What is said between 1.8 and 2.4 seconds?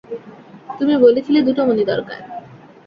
দরকার।